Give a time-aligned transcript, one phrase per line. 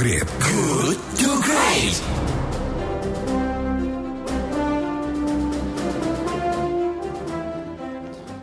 [0.00, 0.24] Great.
[0.40, 1.96] Good to Great.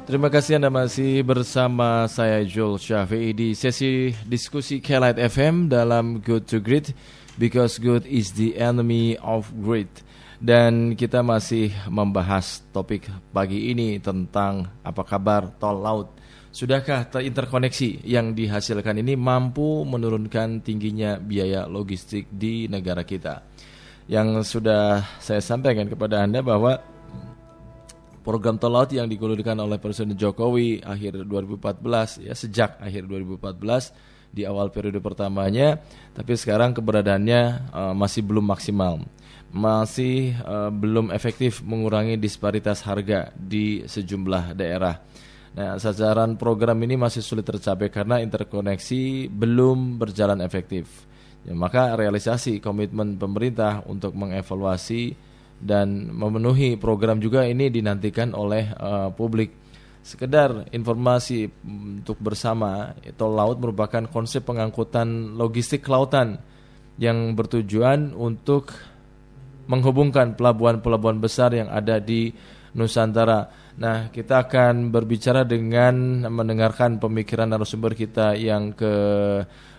[0.05, 6.45] Terima kasih Anda masih bersama saya Joel Syafi'i di sesi diskusi Kelight FM dalam Good
[6.45, 6.93] to Great
[7.37, 10.03] because good is the enemy of great.
[10.37, 16.13] Dan kita masih membahas topik pagi ini tentang apa kabar tol laut.
[16.53, 23.45] Sudahkah terinterkoneksi yang dihasilkan ini mampu menurunkan tingginya biaya logistik di negara kita?
[24.09, 26.77] Yang sudah saya sampaikan kepada Anda bahwa
[28.21, 34.43] program tol laut yang digulirkan oleh Presiden Jokowi akhir 2014 ya sejak akhir 2014 di
[34.47, 35.79] awal periode pertamanya
[36.13, 37.41] tapi sekarang keberadaannya
[37.73, 39.01] uh, masih belum maksimal
[39.51, 44.99] masih uh, belum efektif mengurangi disparitas harga di sejumlah daerah.
[45.57, 51.09] Nah, sasaran program ini masih sulit tercapai karena interkoneksi belum berjalan efektif.
[51.47, 55.17] Ya, maka realisasi komitmen pemerintah untuk mengevaluasi
[55.57, 59.49] dan memenuhi program juga ini dinantikan oleh uh, publik.
[60.07, 66.39] Sekedar informasi untuk bersama, tol laut merupakan konsep pengangkutan logistik kelautan
[66.95, 68.71] yang bertujuan untuk
[69.67, 72.31] menghubungkan pelabuhan-pelabuhan besar yang ada di
[72.71, 73.66] Nusantara.
[73.77, 78.93] Nah, kita akan berbicara dengan mendengarkan pemikiran narasumber kita yang ke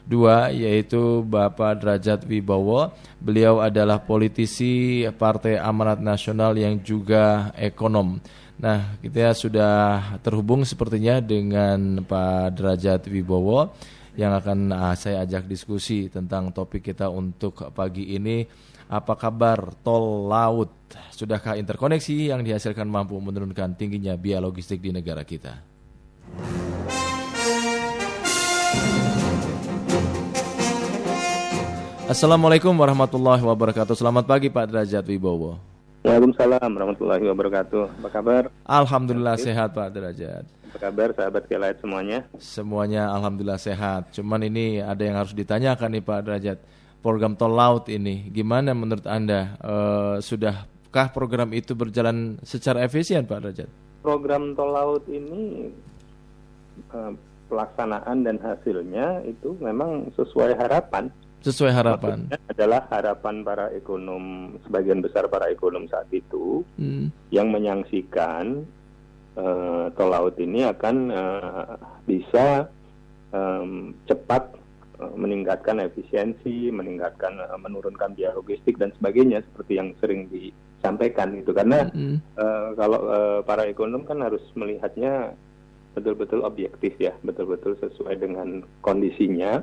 [0.06, 2.94] dua yaitu Bapak Derajat Wibowo.
[3.18, 8.22] Beliau adalah politisi Partai Amanat Nasional yang juga ekonom.
[8.62, 13.74] Nah, kita sudah terhubung sepertinya dengan Pak Derajat Wibowo
[14.18, 18.42] yang akan uh, saya ajak diskusi tentang topik kita untuk pagi ini.
[18.90, 20.74] Apa kabar tol laut?
[21.14, 25.62] Sudahkah interkoneksi yang dihasilkan mampu menurunkan tingginya biaya logistik di negara kita?
[32.08, 33.92] Assalamualaikum warahmatullahi wabarakatuh.
[33.92, 35.77] Selamat pagi Pak Derajat Wibowo.
[36.06, 37.82] Waalaikumsalam warahmatullahi wabarakatuh.
[37.98, 38.42] Apa kabar?
[38.62, 40.46] Alhamdulillah sehat Pak Derajat.
[40.70, 42.22] Apa kabar sahabat Kelight semuanya?
[42.38, 44.14] Semuanya alhamdulillah sehat.
[44.14, 46.58] Cuman ini ada yang harus ditanyakan nih Pak Derajat.
[47.02, 49.58] Program tol laut ini gimana menurut Anda?
[49.58, 49.74] E,
[50.22, 53.68] sudahkah program itu berjalan secara efisien Pak Derajat?
[53.98, 55.66] Program tol laut ini
[56.94, 56.98] e,
[57.50, 61.10] pelaksanaan dan hasilnya itu memang sesuai harapan
[61.42, 67.14] sesuai harapan Maksudnya adalah harapan para ekonom sebagian besar para ekonom saat itu hmm.
[67.30, 68.66] yang menyaksikan
[69.38, 72.66] uh, tol laut ini akan uh, bisa
[73.30, 74.58] um, cepat
[74.98, 81.54] uh, meningkatkan efisiensi, meningkatkan uh, menurunkan biaya logistik dan sebagainya seperti yang sering disampaikan itu
[81.54, 82.18] karena hmm.
[82.34, 85.38] uh, kalau uh, para ekonom kan harus melihatnya
[85.94, 89.62] betul-betul objektif ya, betul-betul sesuai dengan kondisinya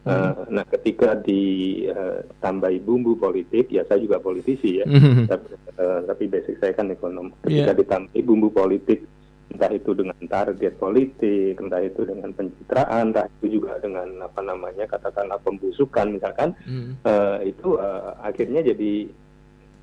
[0.00, 5.28] Uh, nah, ketika ditambahi uh, bumbu politik, ya saya juga politisi ya, mm-hmm.
[5.28, 5.46] tapi,
[5.76, 7.28] uh, tapi basic saya kan ekonom.
[7.44, 7.80] Ketika yeah.
[7.84, 9.04] ditambahi bumbu politik,
[9.52, 14.88] entah itu dengan target politik, entah itu dengan pencitraan, entah itu juga dengan apa namanya
[14.88, 17.04] katakanlah pembusukan misalkan, mm.
[17.04, 19.04] uh, itu uh, akhirnya jadi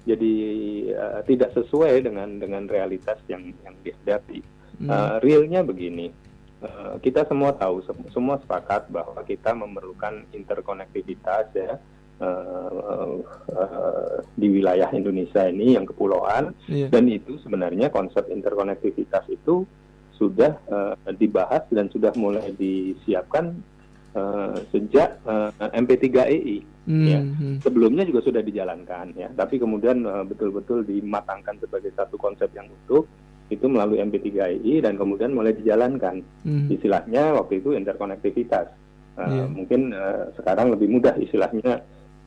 [0.07, 0.35] jadi
[0.97, 4.41] uh, tidak sesuai dengan dengan realitas yang yang dihadapi.
[4.81, 4.89] Mm.
[4.89, 6.09] Uh, realnya begini
[6.57, 11.77] Eh, kita semua tahu, semua sepakat bahwa kita memerlukan interkonektivitas ya
[12.17, 13.13] uh,
[13.53, 16.89] uh, di wilayah Indonesia ini yang kepulauan yeah.
[16.89, 19.69] dan itu sebenarnya konsep interkonektivitas itu
[20.17, 23.53] sudah uh, dibahas dan sudah mulai disiapkan
[24.17, 26.65] uh, sejak uh, MP3EI.
[26.89, 27.05] Mm -hmm.
[27.05, 27.19] ya.
[27.61, 33.05] Sebelumnya juga sudah dijalankan ya, tapi kemudian betul-betul uh, dimatangkan sebagai satu konsep yang utuh
[33.47, 36.19] itu melalui MP3I dan kemudian mulai dijalankan.
[36.43, 36.67] Hmm.
[36.67, 38.67] Istilahnya waktu itu interkonektivitas.
[39.17, 39.47] Uh, yeah.
[39.47, 41.81] Mungkin uh, sekarang lebih mudah istilahnya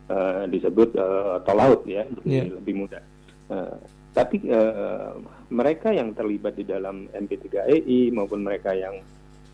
[0.09, 2.57] uh, disebut uh, tol laut ya, jadi yeah.
[2.57, 3.03] lebih mudah.
[3.51, 3.79] Uh,
[4.11, 5.15] tapi uh,
[5.55, 8.99] mereka yang terlibat di dalam MP3EI maupun mereka yang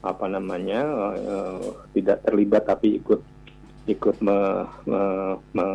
[0.01, 3.21] apa namanya uh, tidak terlibat tapi ikut
[3.87, 5.01] ikut me, me,
[5.55, 5.67] me,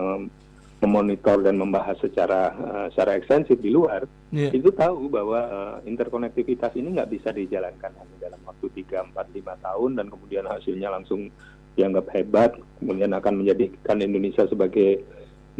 [0.82, 4.50] memonitor dan membahas secara uh, secara ekstensif di luar, yeah.
[4.50, 9.66] itu tahu bahwa uh, interkonektivitas ini nggak bisa dijalankan hanya dalam waktu 3, 4, 5
[9.66, 11.30] tahun dan kemudian hasilnya langsung
[11.78, 15.06] dianggap hebat, kemudian akan menjadikan Indonesia sebagai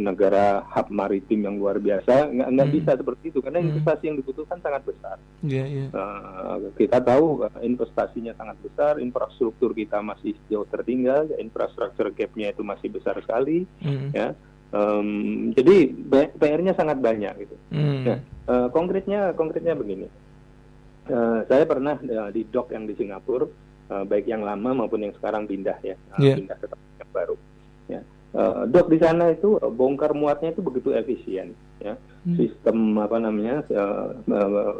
[0.00, 2.76] negara hub maritim yang luar biasa nggak nggak hmm.
[2.80, 3.68] bisa seperti itu karena hmm.
[3.70, 5.16] investasi yang dibutuhkan sangat besar.
[5.44, 5.88] Yeah, yeah.
[5.92, 12.64] Uh, kita tahu uh, investasinya sangat besar, infrastruktur kita masih jauh tertinggal, infrastruktur gapnya itu
[12.64, 14.10] masih besar sekali, hmm.
[14.16, 14.32] ya
[14.72, 15.92] Um, jadi
[16.40, 17.56] PR-nya sangat banyak gitu.
[17.76, 18.08] Hmm.
[18.08, 20.08] Nah, uh, konkretnya konkretnya begini.
[21.12, 23.44] Uh, saya pernah uh, di dok yang di Singapura,
[23.92, 26.36] uh, baik yang lama maupun yang sekarang pindah ya, uh, yeah.
[26.40, 27.36] pindah ke tempat yang baru.
[27.90, 28.00] Ya.
[28.32, 31.52] uh, dok di sana itu bongkar muatnya itu begitu efisien
[31.82, 32.36] ya hmm.
[32.38, 34.74] sistem apa namanya uh, uh,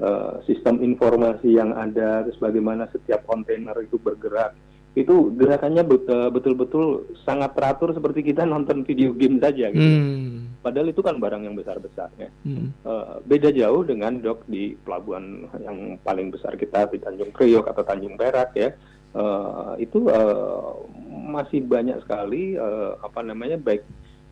[0.00, 4.56] uh, sistem informasi yang ada terus bagaimana setiap kontainer itu bergerak
[4.94, 5.82] itu gerakannya
[6.30, 9.82] betul-betul sangat teratur seperti kita nonton video game saja gitu.
[9.82, 10.54] Hmm.
[10.62, 12.30] Padahal itu kan barang yang besar-besar ya.
[12.46, 12.70] Hmm.
[12.86, 17.82] Uh, beda jauh dengan dok di pelabuhan yang paling besar kita di Tanjung Priok atau
[17.82, 18.70] Tanjung Perak ya.
[19.14, 20.78] Uh, itu uh,
[21.10, 23.82] masih banyak sekali uh, apa namanya baik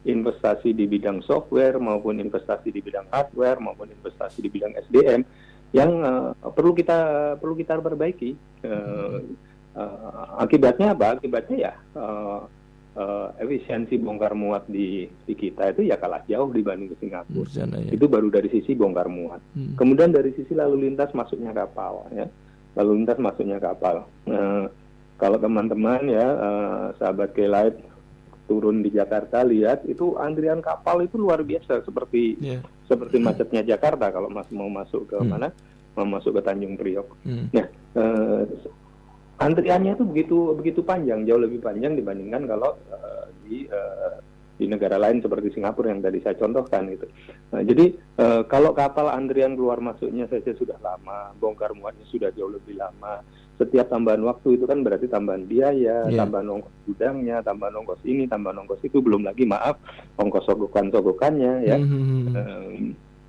[0.07, 5.23] investasi di bidang software maupun investasi di bidang hardware maupun investasi di bidang SDM
[5.75, 8.39] yang uh, perlu kita perlu kita perbaiki.
[8.63, 9.27] Uh,
[9.77, 11.19] uh, akibatnya apa?
[11.19, 12.45] Akibatnya ya uh,
[12.97, 17.49] uh, efisiensi bongkar muat di, di kita itu ya kalah jauh dibanding ke Singapura.
[17.49, 17.91] Sana, ya.
[17.93, 19.41] Itu baru dari sisi bongkar muat.
[19.57, 19.75] Hmm.
[19.77, 22.29] Kemudian dari sisi lalu lintas masuknya kapal ya.
[22.77, 24.09] Lalu lintas masuknya kapal.
[24.29, 24.69] Uh,
[25.21, 27.79] kalau teman-teman ya uh, sahabat Kelight
[28.51, 32.61] turun di Jakarta lihat itu antrian kapal itu luar biasa seperti yeah.
[32.91, 35.29] seperti macetnya Jakarta kalau mas mau masuk ke hmm.
[35.31, 35.49] mana
[35.95, 37.09] mau masuk ke Tanjung Priok.
[37.23, 37.47] Hmm.
[37.55, 37.67] Nah,
[37.97, 38.43] uh,
[39.47, 44.19] antriannya itu begitu begitu panjang, jauh lebih panjang dibandingkan kalau uh, di uh,
[44.63, 47.11] di negara lain seperti Singapura yang tadi saya contohkan gitu.
[47.51, 52.53] Nah, jadi uh, kalau kapal antrian keluar masuknya saja sudah lama, bongkar muatnya sudah jauh
[52.53, 53.27] lebih lama.
[53.59, 56.19] Setiap tambahan waktu itu kan berarti tambahan biaya, yeah.
[56.19, 59.77] tambahan ongkos gudangnya, tambahan ongkos ini, tambahan ongkos itu, belum lagi maaf
[60.19, 61.77] ongkos sogokan-sogokannya ya.
[61.79, 62.23] Mm -hmm.
[62.33, 62.83] um,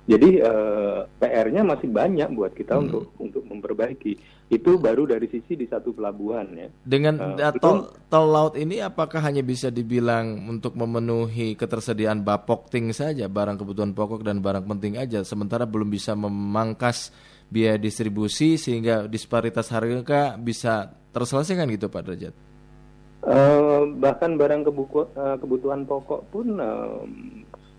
[0.04, 2.82] jadi uh, PR-nya masih banyak buat kita hmm.
[2.84, 4.20] untuk untuk memperbaiki.
[4.54, 6.68] Itu baru dari sisi di satu pelabuhan ya.
[6.86, 13.26] Dengan uh, tol tol laut ini apakah hanya bisa dibilang untuk memenuhi ketersediaan bapokting saja,
[13.26, 17.10] barang kebutuhan pokok dan barang penting aja, sementara belum bisa memangkas
[17.50, 22.34] biaya distribusi sehingga disparitas harga bisa terselesaikan gitu Pak Derajat?
[23.24, 27.02] Uh, bahkan barang kebuku, uh, kebutuhan pokok pun uh,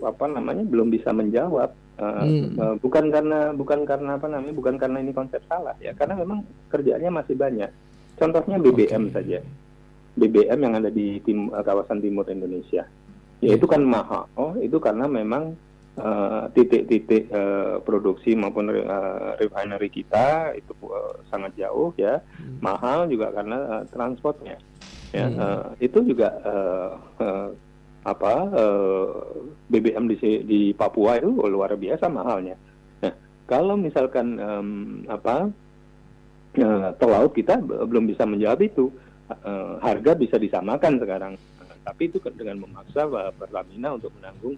[0.01, 2.59] apa namanya belum bisa menjawab Uh, hmm.
[2.59, 6.43] uh, bukan karena bukan karena apa namanya bukan karena ini konsep salah ya karena memang
[6.67, 7.71] kerjaannya masih banyak
[8.19, 9.13] contohnya BBM okay.
[9.15, 9.39] saja
[10.19, 12.83] BBM yang ada di tim, uh, kawasan timur Indonesia
[13.39, 15.55] ya itu kan mahal oh itu karena memang
[16.51, 22.59] titik-titik uh, uh, produksi maupun uh, refinery kita itu uh, sangat jauh ya hmm.
[22.59, 24.59] mahal juga karena uh, transportnya
[25.15, 25.39] ya hmm.
[25.39, 26.91] uh, itu juga uh,
[27.23, 27.49] uh,
[28.05, 29.09] apa eh,
[29.73, 32.53] BBM di di Papua itu luar biasa mahalnya.
[33.01, 33.13] Nah,
[33.49, 34.69] kalau misalkan um,
[35.09, 35.49] apa
[36.61, 38.93] uh, tol laut kita belum bisa menjawab itu,
[39.33, 41.33] uh, harga bisa disamakan sekarang,
[41.81, 44.55] tapi itu dengan memaksa Pertamina untuk menanggung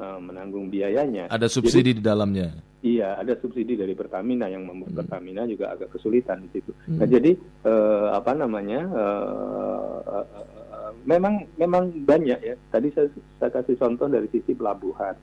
[0.00, 1.28] menanggung biayanya.
[1.28, 2.48] Ada subsidi Jadi, di dalamnya.
[2.80, 5.00] Iya, ada subsidi dari Pertamina yang membuat hmm.
[5.04, 6.72] Pertamina juga agak kesulitan di situ.
[6.88, 7.04] Hmm.
[7.04, 7.36] Nah, jadi
[7.68, 8.80] uh, apa namanya?
[8.88, 10.59] Uh,
[11.04, 12.54] memang memang banyak ya.
[12.72, 13.08] Tadi saya,
[13.38, 15.16] saya kasih contoh dari sisi pelabuhan,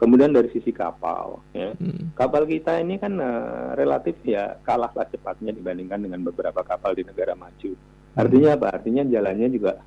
[0.00, 1.42] kemudian dari sisi kapal.
[1.52, 1.74] Ya.
[1.76, 2.14] Hmm.
[2.14, 7.36] Kapal kita ini kan uh, relatif ya kalahlah cepatnya dibandingkan dengan beberapa kapal di negara
[7.38, 7.72] maju.
[8.18, 8.66] Artinya apa?
[8.74, 9.78] Artinya jalannya juga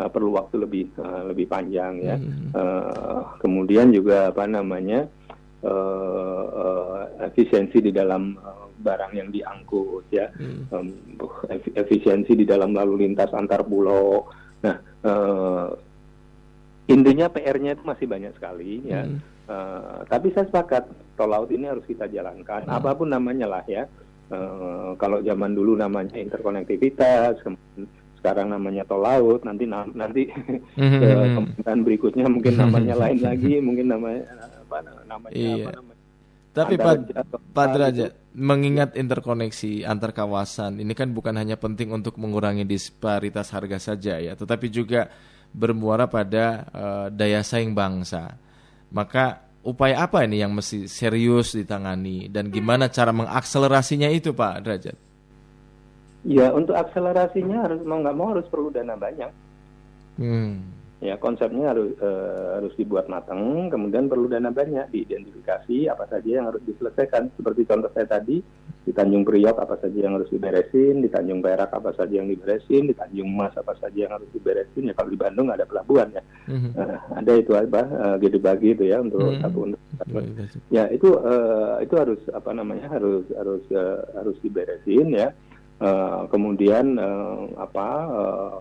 [0.00, 2.16] uh, perlu waktu lebih uh, lebih panjang ya.
[2.18, 2.50] Hmm.
[2.50, 5.06] Uh, kemudian juga apa namanya
[5.62, 6.98] uh, uh,
[7.30, 10.72] efisiensi di dalam uh, barang yang diangkut ya, hmm.
[10.72, 10.88] um,
[11.76, 14.24] efisiensi di dalam lalu lintas antar pulau
[14.60, 14.76] Nah,
[15.06, 15.68] uh,
[16.90, 19.06] intinya PR-nya itu masih banyak sekali ya.
[19.06, 19.20] Hmm.
[19.50, 20.86] Uh, tapi saya sepakat
[21.18, 22.76] tol laut ini harus kita jalankan, hmm.
[22.76, 23.86] apa pun namanya lah ya.
[24.30, 27.42] Uh, kalau zaman dulu namanya interkonektivitas,
[28.22, 30.30] sekarang namanya tol laut, nanti nanti
[30.78, 31.00] hmm.
[31.34, 34.22] pemerintahan berikutnya mungkin namanya lain lagi, mungkin namanya
[34.70, 34.76] apa
[35.08, 35.66] namanya iya.
[35.66, 35.99] apa namanya.
[36.50, 37.14] Tapi Pak
[37.54, 43.78] Pak Derajat, mengingat interkoneksi antar kawasan ini kan bukan hanya penting untuk mengurangi disparitas harga
[43.78, 45.06] saja ya, tetapi juga
[45.54, 48.34] bermuara pada uh, daya saing bangsa.
[48.90, 54.96] Maka upaya apa ini yang mesti serius ditangani dan gimana cara mengakselerasinya itu Pak Derajat?
[56.26, 59.30] Ya untuk akselerasinya harus mau nggak mau harus perlu dana banyak.
[60.18, 66.28] Hmm ya konsepnya harus uh, harus dibuat matang kemudian perlu dana banyak diidentifikasi apa saja
[66.28, 67.32] yang harus diselesaikan.
[67.40, 68.44] Seperti contoh saya tadi
[68.80, 72.88] di Tanjung Priok apa saja yang harus diberesin di Tanjung Perak apa saja yang diberesin
[72.88, 76.22] di Tanjung Mas apa saja yang harus diberesin ya kalau di Bandung ada pelabuhan ya.
[76.48, 76.72] Mm-hmm.
[76.76, 79.42] uh, ada itu apa uh, gede bagi itu ya untuk mm-hmm.
[79.44, 79.80] satu untuk
[80.72, 85.32] ya itu uh, itu harus apa namanya harus harus uh, harus diberesin ya.
[85.80, 88.54] Uh, kemudian uh, apa uh,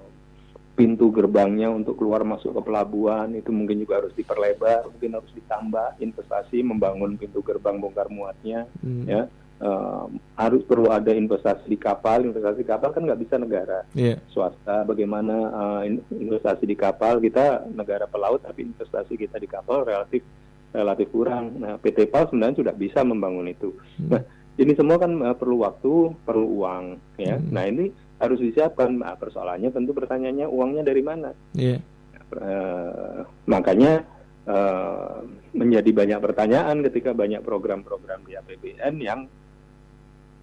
[0.80, 6.00] pintu gerbangnya untuk keluar masuk ke pelabuhan itu mungkin juga harus diperlebar, mungkin harus ditambah
[6.00, 9.04] investasi membangun pintu gerbang bongkar muatnya, hmm.
[9.04, 9.28] ya
[9.60, 10.08] uh,
[10.40, 12.24] harus perlu ada investasi di kapal.
[12.24, 14.18] Investasi di kapal kan nggak bisa negara yeah.
[14.32, 14.88] swasta.
[14.88, 15.82] Bagaimana uh,
[16.16, 20.24] investasi di kapal kita negara pelaut tapi investasi kita di kapal relatif
[20.72, 21.60] relatif kurang.
[21.60, 23.74] Nah, PT PAL sebenarnya sudah bisa membangun itu.
[24.00, 24.16] Hmm.
[24.16, 24.22] Nah,
[24.60, 26.84] ini semua kan uh, perlu waktu, perlu uang,
[27.18, 27.36] ya.
[27.36, 27.50] Hmm.
[27.50, 27.90] Nah, ini
[28.20, 29.00] harus disiapkan.
[29.00, 31.32] Nah, persoalannya tentu pertanyaannya uangnya dari mana?
[31.56, 31.82] Yeah.
[32.30, 34.06] Uh, makanya
[34.46, 35.26] uh,
[35.58, 39.26] menjadi banyak pertanyaan ketika banyak program-program di APBN yang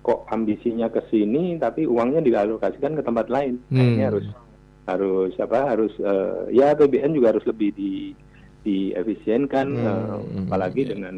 [0.02, 3.62] kok ambisinya ke sini tapi uangnya dialokasikan ke tempat lain.
[3.70, 3.78] Nah, hmm.
[3.78, 4.26] Nah, ini harus
[4.86, 8.14] harus apa harus uh, ya APBN juga harus lebih di
[8.66, 9.86] diefisienkan hmm.
[9.86, 10.18] uh,
[10.50, 10.90] apalagi hmm.
[10.90, 11.14] dengan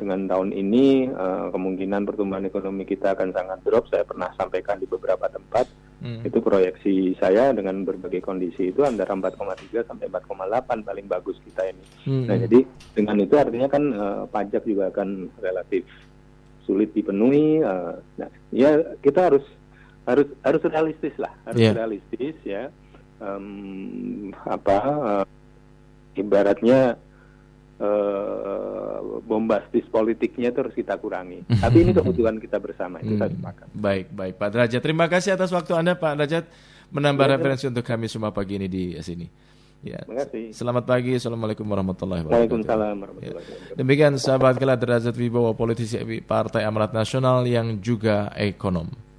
[0.00, 3.84] dengan tahun ini uh, kemungkinan pertumbuhan ekonomi kita akan sangat drop.
[3.92, 5.68] Saya pernah sampaikan di beberapa tempat
[6.00, 6.24] hmm.
[6.24, 11.84] itu proyeksi saya dengan berbagai kondisi itu antara 4,3 sampai 4,8 paling bagus kita ini.
[12.08, 12.24] Hmm.
[12.24, 12.64] Nah jadi
[12.96, 15.84] dengan itu artinya kan uh, pajak juga akan relatif
[16.64, 17.60] sulit dipenuhi.
[17.60, 19.44] Uh, nah, ya kita harus
[20.08, 21.76] harus harus realistis lah, harus yeah.
[21.76, 22.72] realistis ya.
[23.20, 25.24] Um, apa uh,
[26.16, 26.96] ibaratnya
[27.80, 28.19] uh,
[29.30, 31.46] bombastis politiknya itu harus kita kurangi.
[31.62, 33.38] Tapi ini kebutuhan kita bersama itu hmm.
[33.38, 33.66] sepakat.
[33.70, 34.80] Baik, baik Pak Derajat.
[34.82, 36.44] Terima kasih atas waktu Anda Pak Derajat
[36.90, 37.70] menambah ya, referensi ya.
[37.70, 39.30] untuk kami semua pagi ini di sini.
[39.86, 40.02] Ya.
[40.02, 40.44] Terima kasih.
[40.52, 41.16] Selamat pagi.
[41.16, 42.36] Assalamualaikum warahmatullahi wabarakatuh.
[42.36, 43.54] Waalaikumsalam warahmatullahi ya.
[43.54, 43.78] wabarakatuh.
[43.78, 49.09] Demikian sahabat kelas derajat Wibowo politisi Partai Amanat Nasional yang juga ekonom.